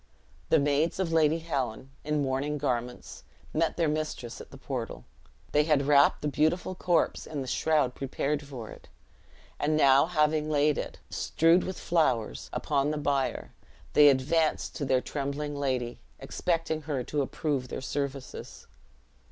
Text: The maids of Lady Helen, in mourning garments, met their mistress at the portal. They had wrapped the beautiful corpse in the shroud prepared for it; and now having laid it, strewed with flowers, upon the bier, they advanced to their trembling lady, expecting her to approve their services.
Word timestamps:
The 0.49 0.57
maids 0.57 0.99
of 0.99 1.13
Lady 1.13 1.37
Helen, 1.37 1.91
in 2.03 2.23
mourning 2.23 2.57
garments, 2.57 3.23
met 3.53 3.77
their 3.77 3.87
mistress 3.87 4.41
at 4.41 4.49
the 4.49 4.57
portal. 4.57 5.05
They 5.51 5.65
had 5.65 5.85
wrapped 5.85 6.23
the 6.23 6.27
beautiful 6.27 6.73
corpse 6.73 7.27
in 7.27 7.41
the 7.41 7.47
shroud 7.47 7.93
prepared 7.93 8.41
for 8.41 8.71
it; 8.71 8.89
and 9.59 9.77
now 9.77 10.07
having 10.07 10.49
laid 10.49 10.79
it, 10.79 10.97
strewed 11.11 11.63
with 11.65 11.77
flowers, 11.79 12.49
upon 12.51 12.89
the 12.89 12.97
bier, 12.97 13.53
they 13.93 14.09
advanced 14.09 14.75
to 14.77 14.85
their 14.85 15.01
trembling 15.01 15.55
lady, 15.55 15.99
expecting 16.17 16.81
her 16.89 17.03
to 17.03 17.21
approve 17.21 17.67
their 17.67 17.79
services. 17.79 18.65